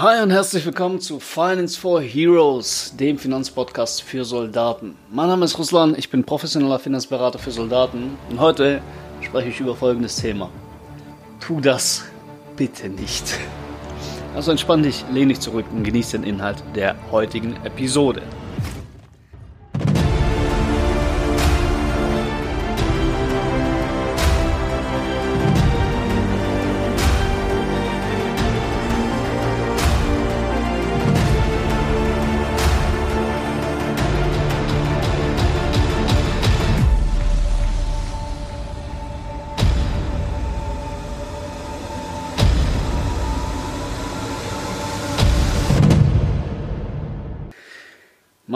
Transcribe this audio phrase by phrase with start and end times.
[0.00, 4.94] Hi und herzlich willkommen zu Finance for Heroes, dem Finanzpodcast für Soldaten.
[5.10, 8.80] Mein Name ist Ruslan, ich bin professioneller Finanzberater für Soldaten und heute
[9.22, 10.50] spreche ich über folgendes Thema.
[11.40, 12.04] Tu das
[12.54, 13.24] bitte nicht.
[14.36, 18.22] Also entspann dich, lehn dich zurück und genieß den Inhalt der heutigen Episode.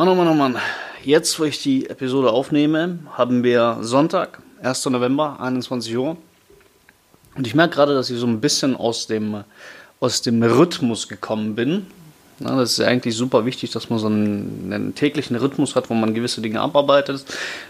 [0.03, 0.59] Mann, oh Mann, oh Mann.
[1.05, 4.87] Jetzt, wo ich die Episode aufnehme, haben wir Sonntag, 1.
[4.87, 6.17] November, 21 Uhr.
[7.37, 9.45] Und ich merke gerade, dass ich so ein bisschen aus dem,
[10.01, 11.87] aus dem Rhythmus gekommen bin.
[12.41, 15.95] Ja, das ist eigentlich super wichtig, dass man so einen, einen, täglichen Rhythmus hat, wo
[15.95, 17.25] man gewisse Dinge abarbeitet.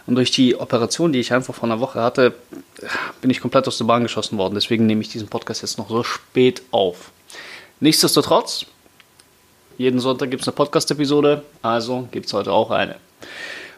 [0.07, 2.33] Und durch die Operation, die ich einfach vor einer Woche hatte,
[3.21, 4.55] bin ich komplett aus der Bahn geschossen worden.
[4.55, 7.11] Deswegen nehme ich diesen Podcast jetzt noch so spät auf.
[7.81, 8.65] Nichtsdestotrotz,
[9.79, 12.97] jeden Sonntag gibt es eine Podcast-Episode, also gibt es heute auch eine.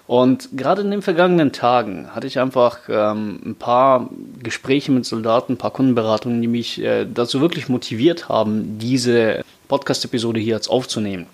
[0.06, 4.11] Und gerade in den vergangenen Tagen hatte ich einfach ähm, ein paar
[4.42, 10.41] Gespräche mit Soldaten, ein paar Kundenberatungen, die mich äh, dazu wirklich motiviert haben, diese Podcast-Episode
[10.41, 11.27] hier jetzt aufzunehmen.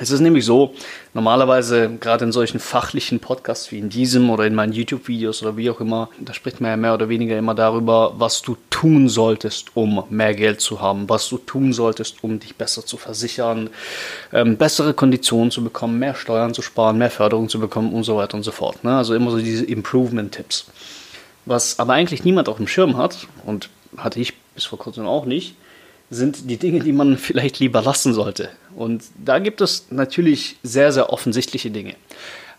[0.00, 0.74] Es ist nämlich so,
[1.12, 5.70] normalerweise gerade in solchen fachlichen Podcasts wie in diesem oder in meinen YouTube-Videos oder wie
[5.70, 9.72] auch immer, da spricht man ja mehr oder weniger immer darüber, was du tun solltest,
[9.74, 13.70] um mehr Geld zu haben, was du tun solltest, um dich besser zu versichern,
[14.32, 18.16] ähm, bessere Konditionen zu bekommen, mehr Steuern zu sparen, mehr Förderung zu bekommen und so
[18.16, 18.84] weiter und so fort.
[18.84, 18.96] Ne?
[18.96, 20.66] Also immer so diese Improvement-Tipps.
[21.44, 25.24] Was aber eigentlich niemand auf dem Schirm hat und hatte ich bis vor kurzem auch
[25.24, 25.56] nicht,
[26.10, 28.50] sind die Dinge, die man vielleicht lieber lassen sollte.
[28.74, 31.94] Und da gibt es natürlich sehr, sehr offensichtliche Dinge.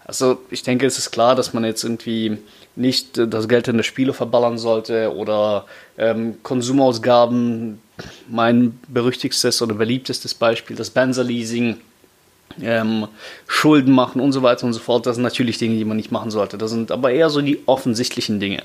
[0.05, 2.39] Also ich denke, es ist klar, dass man jetzt irgendwie
[2.75, 5.65] nicht das Geld in der Spiele verballern sollte oder
[5.99, 7.79] ähm, Konsumausgaben,
[8.27, 11.77] mein berüchtigstes oder beliebtestes Beispiel, das Benzer-Leasing,
[12.59, 13.07] ähm,
[13.47, 15.05] Schulden machen und so weiter und so fort.
[15.05, 16.57] Das sind natürlich Dinge, die man nicht machen sollte.
[16.57, 18.63] Das sind aber eher so die offensichtlichen Dinge.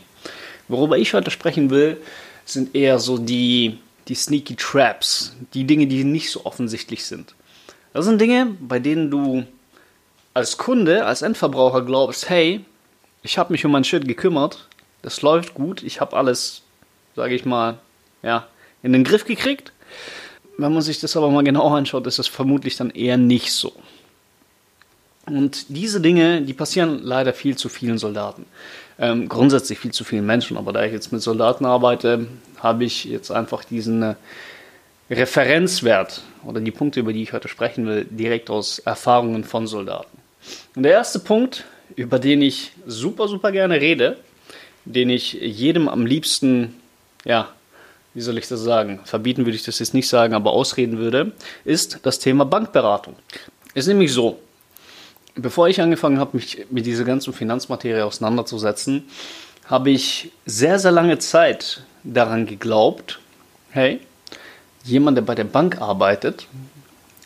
[0.69, 1.99] Worüber ich heute sprechen will,
[2.47, 3.79] sind eher so die
[4.09, 7.35] die Sneaky Traps, die Dinge, die nicht so offensichtlich sind.
[7.93, 9.45] Das sind Dinge, bei denen du
[10.35, 12.65] als Kunde, als Endverbraucher glaubst, hey,
[13.23, 14.69] ich habe mich um mein Shit gekümmert,
[15.03, 16.63] das läuft gut, ich habe alles,
[17.15, 17.79] sage ich mal,
[18.23, 18.49] ja,
[18.83, 19.73] in den Griff gekriegt.
[20.59, 23.73] Wenn man sich das aber mal genau anschaut, ist das vermutlich dann eher nicht so.
[25.27, 28.45] Und diese Dinge, die passieren leider viel zu vielen Soldaten.
[28.99, 32.27] Ähm, grundsätzlich viel zu vielen Menschen, aber da ich jetzt mit Soldaten arbeite,
[32.59, 34.15] habe ich jetzt einfach diesen äh,
[35.11, 40.19] Referenzwert oder die Punkte, über die ich heute sprechen will, direkt aus Erfahrungen von Soldaten.
[40.77, 41.65] Und der erste Punkt,
[41.97, 44.19] über den ich super, super gerne rede,
[44.85, 46.75] den ich jedem am liebsten,
[47.25, 47.49] ja,
[48.13, 51.33] wie soll ich das sagen, verbieten würde ich das jetzt nicht sagen, aber ausreden würde,
[51.65, 53.17] ist das Thema Bankberatung.
[53.75, 54.39] Ist nämlich so,
[55.35, 59.05] bevor ich angefangen habe, mich mit dieser ganzen Finanzmaterie auseinanderzusetzen,
[59.67, 63.21] habe ich sehr, sehr lange Zeit daran geglaubt,
[63.71, 64.01] hey,
[64.85, 66.47] jemand, der bei der Bank arbeitet,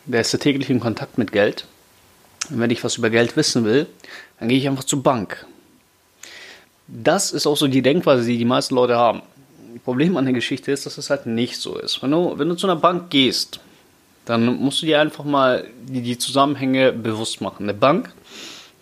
[0.05, 1.65] der ist ja täglich in Kontakt mit Geld.
[2.49, 3.87] Und wenn ich was über Geld wissen will,
[4.39, 5.45] dann gehe ich einfach zur Bank.
[6.87, 9.21] Das ist auch so die Denkweise, die die meisten Leute haben.
[9.73, 12.01] Das Problem an der Geschichte ist, dass es halt nicht so ist.
[12.01, 13.59] Wenn du, wenn du zu einer Bank gehst
[14.29, 17.63] dann musst du dir einfach mal die, die Zusammenhänge bewusst machen.
[17.63, 18.13] Eine Bank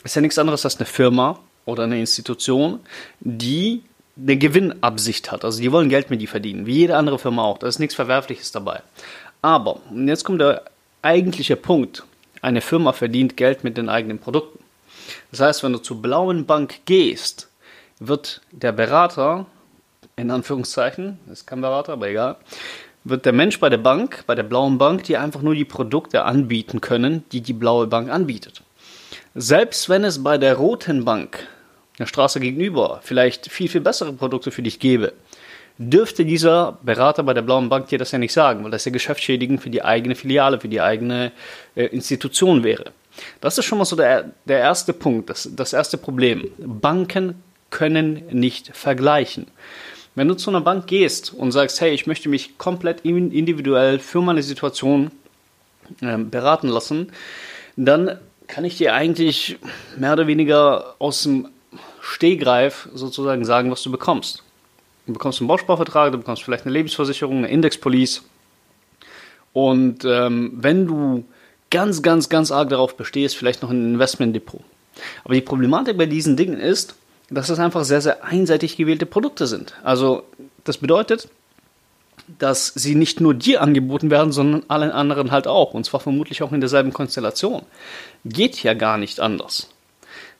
[0.03, 2.81] ist ja nichts anderes als eine Firma oder eine Institution,
[3.21, 3.81] die
[4.17, 5.45] eine Gewinnabsicht hat.
[5.45, 7.59] Also die wollen Geld mit dir verdienen, wie jede andere Firma auch.
[7.59, 8.81] Da ist nichts Verwerfliches dabei.
[9.41, 10.63] Aber, und jetzt kommt der
[11.01, 12.03] eigentliche Punkt,
[12.41, 14.59] eine Firma verdient Geld mit den eigenen Produkten.
[15.31, 17.49] Das heißt, wenn du zur blauen Bank gehst,
[17.99, 19.45] wird der Berater,
[20.17, 22.35] in Anführungszeichen, ist kein Berater, aber egal,
[23.09, 26.23] wird der Mensch bei der Bank, bei der blauen Bank, dir einfach nur die Produkte
[26.23, 28.61] anbieten können, die die blaue Bank anbietet.
[29.35, 31.47] Selbst wenn es bei der roten Bank,
[31.99, 35.13] der Straße gegenüber, vielleicht viel, viel bessere Produkte für dich gäbe,
[35.77, 38.91] dürfte dieser Berater bei der blauen Bank dir das ja nicht sagen, weil das ja
[38.91, 41.31] geschäftsschädigend für die eigene Filiale, für die eigene
[41.75, 42.91] äh, Institution wäre.
[43.41, 46.49] Das ist schon mal so der, der erste Punkt, das, das erste Problem.
[46.57, 49.47] Banken können nicht vergleichen.
[50.17, 54.19] Wenn du zu einer Bank gehst und sagst, hey, ich möchte mich komplett individuell für
[54.19, 55.11] meine Situation
[56.01, 57.11] äh, beraten lassen,
[57.75, 58.17] dann
[58.47, 59.59] kann ich dir eigentlich
[59.95, 61.49] mehr oder weniger aus dem
[62.01, 64.41] Stehgreif sozusagen sagen, was du bekommst.
[65.05, 68.21] Du bekommst einen Bausparvertrag, du bekommst vielleicht eine Lebensversicherung, eine Indexpolice
[69.53, 71.25] Und ähm, wenn du
[71.69, 74.61] ganz, ganz, ganz arg darauf bestehst, vielleicht noch ein Investmentdepot.
[75.23, 76.95] Aber die Problematik bei diesen Dingen ist,
[77.29, 79.73] dass es einfach sehr, sehr einseitig gewählte Produkte sind.
[79.83, 80.23] Also
[80.63, 81.29] das bedeutet,
[82.39, 85.73] dass sie nicht nur dir angeboten werden, sondern allen anderen halt auch.
[85.73, 87.63] Und zwar vermutlich auch in derselben Konstellation.
[88.25, 89.69] Geht ja gar nicht anders.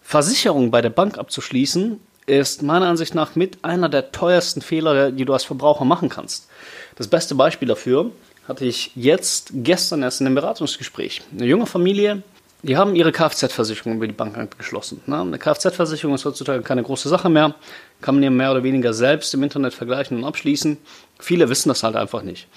[0.02, 5.26] Versicherung bei der Bank abzuschließen, ist meiner Ansicht nach mit einer der teuersten Fehler, die
[5.26, 6.48] du als Verbraucher machen kannst.
[6.96, 8.12] Das beste Beispiel dafür
[8.48, 11.22] hatte ich jetzt gestern erst in einem Beratungsgespräch.
[11.32, 12.24] Eine junge Familie,
[12.64, 15.02] die haben ihre Kfz-Versicherung über die Bank abgeschlossen.
[15.08, 17.56] Eine Kfz-Versicherung ist heutzutage keine große Sache mehr,
[18.02, 20.78] kann man ja mehr oder weniger selbst im Internet vergleichen und abschließen.
[21.20, 22.48] Viele wissen das halt einfach nicht.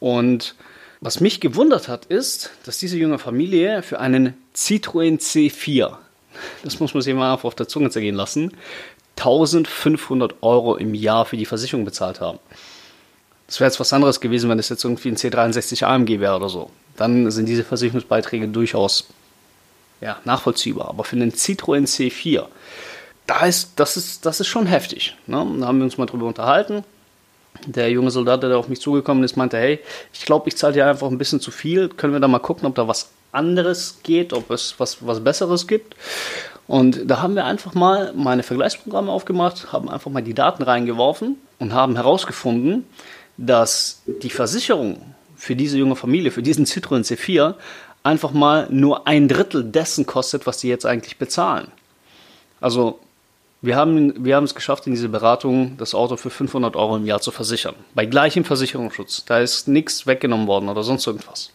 [0.00, 0.54] Und
[1.00, 5.96] was mich gewundert hat, ist, dass diese junge Familie für einen Citroën C4,
[6.62, 8.52] das muss man sich mal auf der Zunge zergehen lassen,
[9.16, 12.38] 1500 Euro im Jahr für die Versicherung bezahlt haben.
[13.48, 16.48] Das wäre jetzt was anderes gewesen, wenn es jetzt irgendwie ein C63 AMG wäre oder
[16.48, 16.70] so.
[16.96, 19.08] Dann sind diese Versicherungsbeiträge durchaus
[20.00, 20.88] ja, nachvollziehbar.
[20.88, 22.46] Aber für einen Citroën C4,
[23.26, 25.16] da ist, das, ist, das ist schon heftig.
[25.26, 25.46] Ne?
[25.60, 26.84] Da haben wir uns mal drüber unterhalten.
[27.66, 29.80] Der junge Soldat, der auf mich zugekommen ist, meinte, hey,
[30.12, 31.88] ich glaube, ich zahle dir einfach ein bisschen zu viel.
[31.88, 35.66] Können wir da mal gucken, ob da was anderes geht, ob es was, was Besseres
[35.66, 35.94] gibt.
[36.66, 41.36] Und da haben wir einfach mal meine Vergleichsprogramme aufgemacht, haben einfach mal die Daten reingeworfen
[41.58, 42.84] und haben herausgefunden,
[43.38, 47.54] dass die Versicherung für diese junge Familie, für diesen Citroën C4,
[48.02, 51.68] einfach mal nur ein Drittel dessen kostet, was sie jetzt eigentlich bezahlen.
[52.60, 53.00] Also
[53.60, 57.06] wir haben, wir haben es geschafft, in dieser Beratung das Auto für 500 Euro im
[57.06, 57.74] Jahr zu versichern.
[57.94, 59.24] Bei gleichem Versicherungsschutz.
[59.24, 61.50] Da ist nichts weggenommen worden oder sonst irgendwas.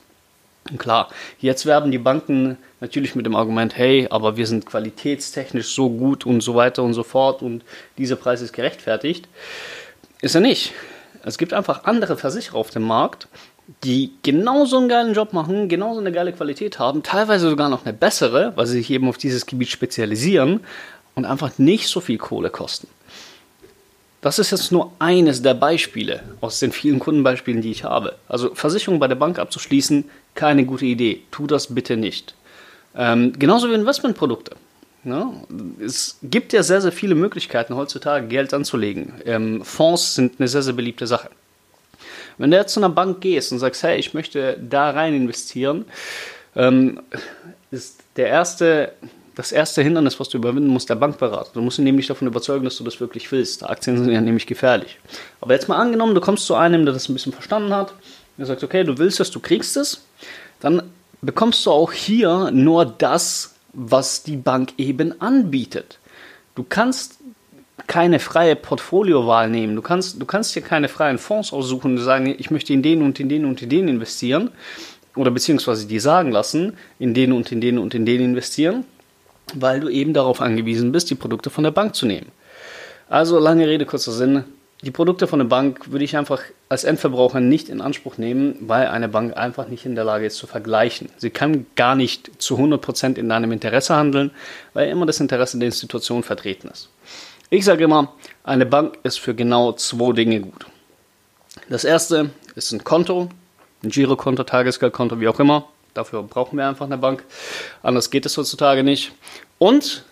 [0.69, 1.09] Und klar,
[1.39, 6.25] jetzt werben die Banken natürlich mit dem Argument, hey, aber wir sind qualitätstechnisch so gut
[6.25, 7.63] und so weiter und so fort und
[7.97, 9.27] dieser Preis ist gerechtfertigt.
[10.21, 10.73] Ist er nicht.
[11.23, 13.27] Es gibt einfach andere Versicherer auf dem Markt,
[13.83, 17.93] die genauso einen geilen Job machen, genauso eine geile Qualität haben, teilweise sogar noch eine
[17.93, 20.61] bessere, weil sie sich eben auf dieses Gebiet spezialisieren
[21.15, 22.87] und einfach nicht so viel Kohle kosten.
[24.21, 28.15] Das ist jetzt nur eines der Beispiele aus den vielen Kundenbeispielen, die ich habe.
[28.29, 31.23] Also Versicherung bei der Bank abzuschließen, keine gute Idee.
[31.29, 32.33] Tu das bitte nicht.
[32.95, 34.55] Ähm, genauso wie Investmentprodukte.
[35.03, 35.33] Ja,
[35.83, 39.13] es gibt ja sehr, sehr viele Möglichkeiten heutzutage Geld anzulegen.
[39.25, 41.29] Ähm, Fonds sind eine sehr, sehr beliebte Sache.
[42.37, 45.85] Wenn du jetzt zu einer Bank gehst und sagst, hey, ich möchte da rein investieren,
[46.55, 47.01] ähm,
[47.71, 48.93] ist der erste,
[49.35, 51.51] das erste Hindernis, was du überwinden musst, der Bankberater.
[51.53, 53.63] Du musst ihn nämlich davon überzeugen, dass du das wirklich willst.
[53.63, 54.99] Aktien sind ja nämlich gefährlich.
[55.41, 57.93] Aber jetzt mal angenommen, du kommst zu einem, der das ein bisschen verstanden hat,
[58.37, 60.05] der sagt, okay, du willst es, du kriegst es,
[60.59, 60.83] dann
[61.21, 65.99] bekommst du auch hier nur das, was die Bank eben anbietet.
[66.55, 67.17] Du kannst
[67.87, 69.75] keine freie Portfoliowahl nehmen.
[69.75, 73.01] Du kannst, du kannst dir keine freien Fonds aussuchen und sagen, ich möchte in den
[73.01, 74.51] und in den und in den investieren.
[75.15, 78.85] Oder beziehungsweise die sagen lassen, in den und in den und in den investieren,
[79.53, 82.31] weil du eben darauf angewiesen bist, die Produkte von der Bank zu nehmen.
[83.09, 84.43] Also lange Rede, kurzer Sinn.
[84.81, 88.87] Die Produkte von der Bank würde ich einfach als Endverbraucher nicht in Anspruch nehmen, weil
[88.87, 91.09] eine Bank einfach nicht in der Lage ist zu vergleichen.
[91.17, 94.31] Sie kann gar nicht zu 100% in deinem Interesse handeln,
[94.73, 96.89] weil immer das Interesse der Institution vertreten ist.
[97.49, 98.13] Ich sage immer,
[98.43, 100.65] eine Bank ist für genau zwei Dinge gut.
[101.69, 103.29] Das erste ist ein Konto,
[103.83, 105.67] ein Girokonto, Tagesgeldkonto, wie auch immer.
[105.93, 107.23] Dafür brauchen wir einfach eine Bank.
[107.83, 109.11] Anders geht es heutzutage nicht.
[109.59, 110.03] Und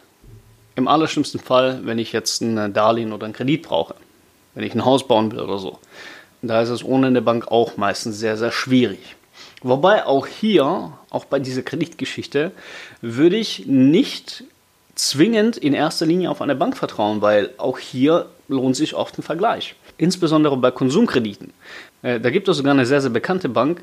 [0.76, 3.96] im allerschlimmsten Fall, wenn ich jetzt ein Darlehen oder einen Kredit brauche,
[4.54, 5.80] wenn ich ein Haus bauen will oder so,
[6.42, 9.16] da ist es ohne eine Bank auch meistens sehr, sehr schwierig.
[9.64, 12.52] Wobei auch hier, auch bei dieser Kreditgeschichte,
[13.02, 14.44] würde ich nicht
[15.02, 19.24] zwingend in erster Linie auf eine Bank vertrauen, weil auch hier lohnt sich oft ein
[19.24, 19.76] Vergleich.
[19.98, 21.54] Insbesondere bei Konsumkrediten.
[22.04, 23.82] Äh, da gibt es sogar eine sehr, sehr bekannte Bank,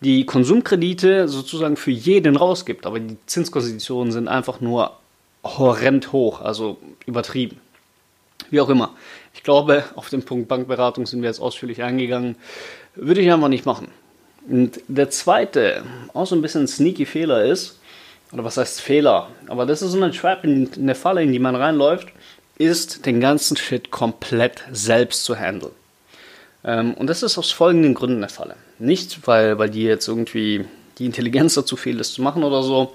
[0.00, 4.96] die Konsumkredite sozusagen für jeden rausgibt, aber die Zinskonditionen sind einfach nur
[5.42, 7.60] horrend hoch, also übertrieben.
[8.50, 8.94] Wie auch immer.
[9.34, 12.36] Ich glaube, auf den Punkt Bankberatung sind wir jetzt ausführlich eingegangen.
[12.94, 13.88] Würde ich einfach nicht machen.
[14.48, 17.80] Und der zweite, auch so ein bisschen sneaky Fehler ist,
[18.34, 21.38] oder was heißt Fehler, aber das ist so eine Trap, in, der Falle, in die
[21.38, 22.08] man reinläuft,
[22.58, 25.72] ist, den ganzen Shit komplett selbst zu handeln.
[26.64, 28.56] Ähm, und das ist aus folgenden Gründen der Falle.
[28.80, 30.64] Nicht, weil, weil dir jetzt irgendwie
[30.98, 32.92] die Intelligenz dazu fehlt, das zu machen oder so.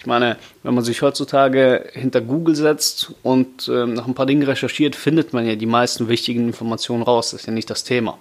[0.00, 4.42] Ich meine, wenn man sich heutzutage hinter Google setzt und äh, nach ein paar Dingen
[4.42, 7.30] recherchiert, findet man ja die meisten wichtigen Informationen raus.
[7.30, 8.18] Das ist ja nicht das Thema.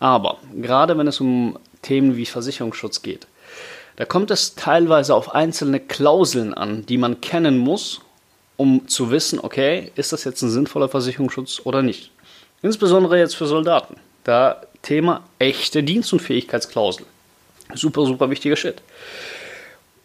[0.00, 3.28] Aber gerade wenn es um Themen wie Versicherungsschutz geht,
[3.96, 8.00] da kommt es teilweise auf einzelne Klauseln an, die man kennen muss,
[8.56, 12.10] um zu wissen, okay, ist das jetzt ein sinnvoller Versicherungsschutz oder nicht.
[12.62, 13.96] Insbesondere jetzt für Soldaten.
[14.24, 17.06] Da Thema echte Dienstunfähigkeitsklausel.
[17.74, 18.82] Super, super wichtiger Shit.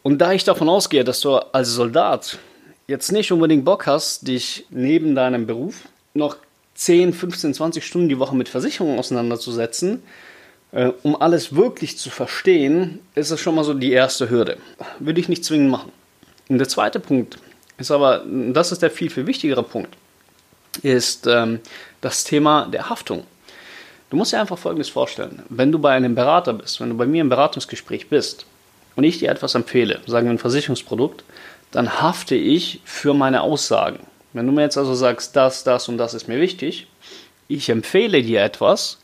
[0.03, 2.37] Und da ich davon ausgehe, dass du als Soldat
[2.87, 6.37] jetzt nicht unbedingt Bock hast, dich neben deinem Beruf noch
[6.75, 10.03] 10, 15, 20 Stunden die Woche mit Versicherungen auseinanderzusetzen,
[10.71, 14.57] äh, um alles wirklich zu verstehen, ist das schon mal so die erste Hürde.
[14.99, 15.91] Würde ich nicht zwingend machen.
[16.49, 17.37] Und der zweite Punkt
[17.77, 19.95] ist aber, das ist der viel, viel wichtigere Punkt,
[20.81, 21.59] ist ähm,
[22.01, 23.23] das Thema der Haftung.
[24.09, 25.43] Du musst dir einfach Folgendes vorstellen.
[25.49, 28.45] Wenn du bei einem Berater bist, wenn du bei mir im Beratungsgespräch bist
[28.95, 31.23] und ich dir etwas empfehle, sagen wir ein Versicherungsprodukt,
[31.71, 33.99] dann hafte ich für meine Aussagen.
[34.31, 36.87] Wenn du mir jetzt also sagst, das, das und das ist mir wichtig,
[37.49, 38.99] ich empfehle dir etwas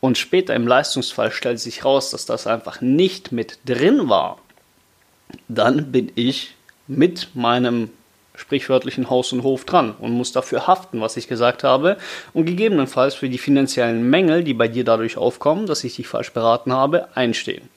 [0.00, 4.38] und später im Leistungsfall stellt sich raus, dass das einfach nicht mit drin war,
[5.48, 6.54] dann bin ich
[6.86, 7.90] mit meinem
[8.34, 11.96] sprichwörtlichen Haus und Hof dran und muss dafür haften, was ich gesagt habe
[12.32, 16.32] und gegebenenfalls für die finanziellen Mängel, die bei dir dadurch aufkommen, dass ich dich falsch
[16.32, 17.68] beraten habe, einstehen.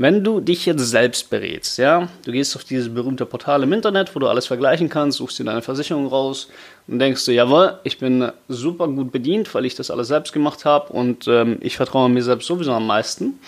[0.00, 4.16] Wenn du dich jetzt selbst berätst, ja, du gehst auf dieses berühmte Portal im Internet,
[4.16, 6.48] wo du alles vergleichen kannst, suchst dir deine Versicherung raus
[6.88, 10.64] und denkst du, jawohl, ich bin super gut bedient, weil ich das alles selbst gemacht
[10.64, 13.38] habe und ähm, ich vertraue mir selbst sowieso am meisten,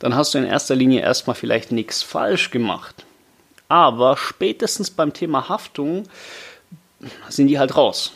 [0.00, 3.04] dann hast du in erster Linie erstmal vielleicht nichts falsch gemacht.
[3.68, 6.02] Aber spätestens beim Thema Haftung
[7.28, 8.12] sind die halt raus.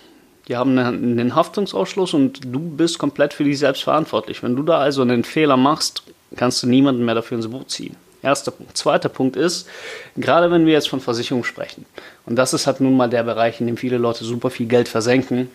[0.49, 4.43] Die haben einen Haftungsausschluss und du bist komplett für dich selbst verantwortlich.
[4.43, 6.03] Wenn du da also einen Fehler machst,
[6.37, 7.97] kannst du niemanden mehr dafür ins Boot ziehen.
[8.23, 8.77] Erster Punkt.
[8.77, 9.67] Zweiter Punkt ist,
[10.17, 11.87] gerade wenn wir jetzt von Versicherung sprechen,
[12.27, 14.89] und das ist halt nun mal der Bereich, in dem viele Leute super viel Geld
[14.89, 15.51] versenken.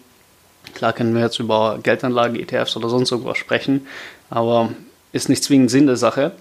[0.73, 3.87] Klar können wir jetzt über Geldanlagen, ETFs oder sonst irgendwas sprechen,
[4.29, 4.71] aber
[5.13, 6.31] ist nicht zwingend Sinn der Sache.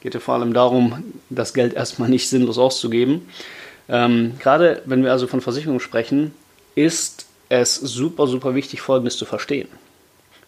[0.00, 3.26] Geht ja vor allem darum, das Geld erstmal nicht sinnlos auszugeben.
[3.88, 6.32] Ähm, gerade wenn wir also von Versicherungen sprechen,
[6.74, 9.68] ist es super, super wichtig, Folgendes zu verstehen.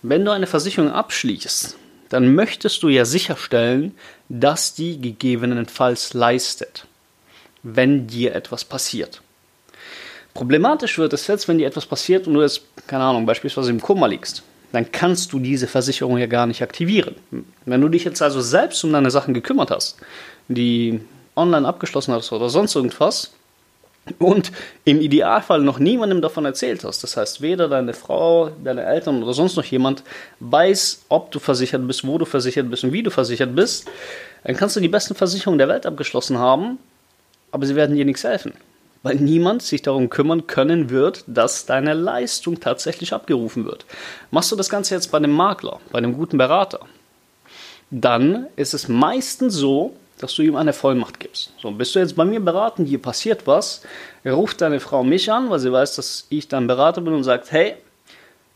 [0.03, 1.77] Wenn du eine Versicherung abschließt,
[2.13, 3.95] dann möchtest du ja sicherstellen,
[4.29, 6.87] dass die gegebenenfalls leistet,
[7.63, 9.23] wenn dir etwas passiert.
[10.35, 13.81] Problematisch wird es jetzt, wenn dir etwas passiert und du jetzt, keine Ahnung, beispielsweise im
[13.81, 14.43] Koma liegst
[14.73, 17.15] dann kannst du diese Versicherung ja gar nicht aktivieren.
[17.67, 19.99] Wenn du dich jetzt also selbst um deine Sachen gekümmert hast,
[20.49, 21.01] die
[21.37, 23.33] online abgeschlossen hast oder sonst irgendwas,
[24.19, 24.53] und
[24.85, 29.33] im Idealfall noch niemandem davon erzählt hast, das heißt weder deine Frau, deine Eltern oder
[29.33, 30.03] sonst noch jemand
[30.41, 33.89] weiß, ob du versichert bist, wo du versichert bist und wie du versichert bist,
[34.45, 36.79] dann kannst du die besten Versicherungen der Welt abgeschlossen haben,
[37.53, 38.53] aber sie werden dir nichts helfen
[39.03, 43.85] weil niemand sich darum kümmern können wird, dass deine Leistung tatsächlich abgerufen wird.
[44.31, 46.81] Machst du das Ganze jetzt bei einem Makler, bei einem guten Berater,
[47.91, 51.53] dann ist es meistens so, dass du ihm eine Vollmacht gibst.
[51.61, 53.83] So, bist du jetzt bei mir beraten, hier passiert was,
[54.25, 57.51] ruft deine Frau mich an, weil sie weiß, dass ich dein Berater bin und sagt,
[57.51, 57.75] hey,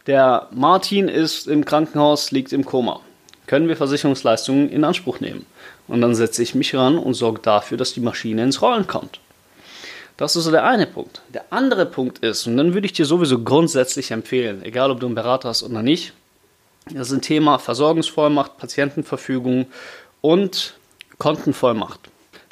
[0.06, 3.00] der Martin ist im Krankenhaus, liegt im Koma.
[3.48, 5.44] Können wir Versicherungsleistungen in Anspruch nehmen?
[5.88, 9.18] Und dann setze ich mich ran und sorge dafür, dass die Maschine ins Rollen kommt.
[10.16, 11.20] Das ist so der eine Punkt.
[11.34, 15.06] Der andere Punkt ist, und dann würde ich dir sowieso grundsätzlich empfehlen, egal ob du
[15.06, 16.12] einen Berater hast oder nicht,
[16.90, 19.66] das ist ein Thema Versorgungsvollmacht, Patientenverfügung
[20.20, 20.74] und
[21.18, 22.00] Kontenvollmacht.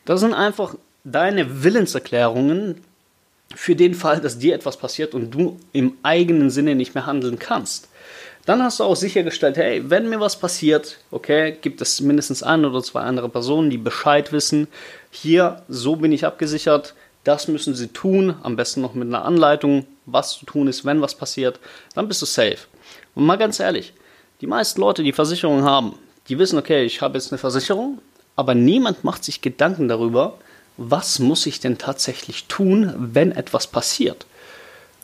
[0.05, 2.81] Das sind einfach deine Willenserklärungen
[3.55, 7.39] für den Fall, dass dir etwas passiert und du im eigenen Sinne nicht mehr handeln
[7.39, 7.89] kannst.
[8.47, 12.65] Dann hast du auch sichergestellt, hey, wenn mir was passiert, okay, gibt es mindestens ein
[12.65, 14.69] oder zwei andere Personen, die Bescheid wissen.
[15.11, 16.95] Hier, so bin ich abgesichert
[17.25, 21.01] das müssen sie tun, am besten noch mit einer Anleitung, was zu tun ist, wenn
[21.01, 21.59] was passiert.
[21.95, 22.59] Dann bist du safe.
[23.15, 23.95] Und mal ganz ehrlich,
[24.43, 27.99] die meisten Leute, die Versicherungen haben, die wissen, okay, ich habe jetzt eine Versicherung,
[28.37, 30.39] aber niemand macht sich Gedanken darüber,
[30.77, 34.27] was muss ich denn tatsächlich tun, wenn etwas passiert.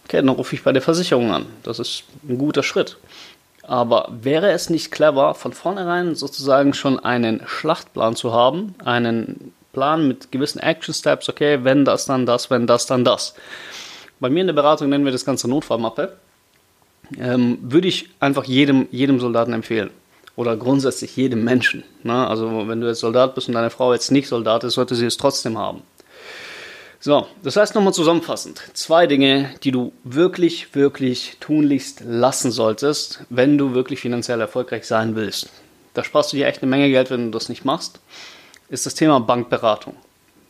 [0.04, 1.46] Okay, dann rufe ich bei der Versicherung an.
[1.62, 2.96] Das ist ein guter Schritt.
[3.62, 10.08] Aber wäre es nicht clever, von vornherein sozusagen schon einen Schlachtplan zu haben, einen Plan
[10.08, 13.34] mit gewissen Action Steps, okay, wenn das, dann das, wenn das, dann das.
[14.18, 16.16] Bei mir in der Beratung nennen wir das Ganze Notfallmappe.
[17.18, 19.90] Ähm, würde ich einfach jedem, jedem Soldaten empfehlen.
[20.40, 21.85] Oder grundsätzlich jedem Menschen.
[22.02, 22.26] Ne?
[22.26, 25.04] Also wenn du jetzt Soldat bist und deine Frau jetzt nicht Soldat ist, sollte sie
[25.04, 25.82] es trotzdem haben.
[26.99, 28.62] So, das heißt nochmal zusammenfassend.
[28.73, 35.14] Zwei Dinge, die du wirklich, wirklich tunlichst lassen solltest, wenn du wirklich finanziell erfolgreich sein
[35.14, 35.50] willst.
[35.92, 38.00] Da sparst du dir echt eine Menge Geld, wenn du das nicht machst
[38.70, 39.94] ist das Thema Bankberatung.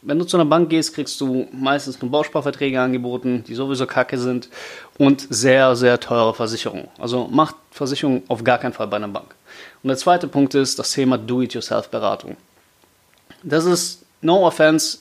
[0.03, 4.19] Wenn du zu einer Bank gehst, kriegst du meistens nur Bausparverträge angeboten, die sowieso kacke
[4.19, 4.49] sind
[4.97, 6.89] und sehr, sehr teure Versicherungen.
[6.99, 9.35] Also macht Versicherung auf gar keinen Fall bei einer Bank.
[9.83, 12.37] Und der zweite Punkt ist das Thema Do-it-yourself-Beratung.
[13.43, 14.99] Das ist, no offense,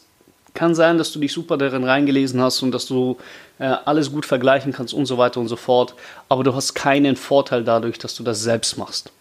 [0.53, 3.18] kann sein, dass du dich super darin reingelesen hast und dass du
[3.60, 5.96] äh, alles gut vergleichen kannst und so weiter und so fort,
[6.27, 9.12] aber du hast keinen Vorteil dadurch, dass du das selbst machst.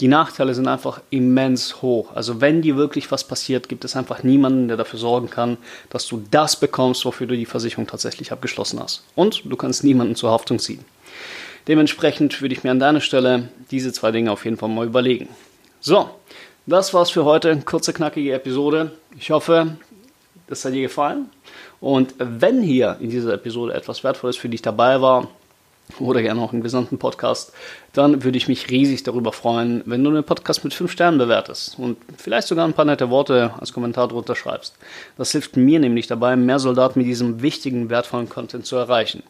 [0.00, 2.12] Die Nachteile sind einfach immens hoch.
[2.14, 5.58] Also wenn dir wirklich was passiert, gibt es einfach niemanden, der dafür sorgen kann,
[5.90, 9.04] dass du das bekommst, wofür du die Versicherung tatsächlich abgeschlossen hast.
[9.14, 10.84] Und du kannst niemanden zur Haftung ziehen.
[11.68, 15.28] Dementsprechend würde ich mir an deiner Stelle diese zwei Dinge auf jeden Fall mal überlegen.
[15.80, 16.08] So,
[16.66, 17.58] das war's für heute.
[17.64, 18.92] Kurze, knackige Episode.
[19.18, 19.76] Ich hoffe,
[20.46, 21.28] das hat dir gefallen.
[21.80, 25.28] Und wenn hier in dieser Episode etwas Wertvolles für dich dabei war,
[25.98, 27.52] oder gerne auch im gesamten Podcast,
[27.92, 31.78] dann würde ich mich riesig darüber freuen, wenn du den Podcast mit 5 Sternen bewertest
[31.78, 34.76] und vielleicht sogar ein paar nette Worte als Kommentar drunter schreibst.
[35.16, 39.22] Das hilft mir nämlich dabei, mehr Soldaten mit diesem wichtigen, wertvollen Content zu erreichen.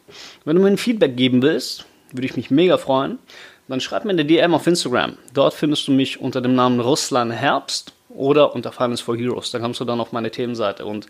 [0.45, 3.19] Wenn du mir ein Feedback geben willst, würde ich mich mega freuen.
[3.67, 5.17] Dann schreib mir eine DM auf Instagram.
[5.33, 9.51] Dort findest du mich unter dem Namen Russland Herbst oder unter Finance for Heroes.
[9.51, 10.85] Da kommst du dann auf meine Themenseite.
[10.85, 11.07] Und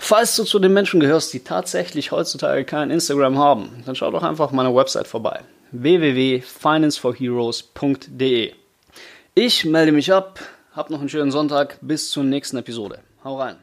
[0.00, 4.22] falls du zu den Menschen gehörst, die tatsächlich heutzutage kein Instagram haben, dann schau doch
[4.22, 5.40] einfach auf meiner Website vorbei.
[5.70, 8.52] www.financeforheroes.de
[9.34, 10.40] Ich melde mich ab.
[10.72, 11.78] Hab noch einen schönen Sonntag.
[11.80, 12.98] Bis zur nächsten Episode.
[13.22, 13.56] Hau rein.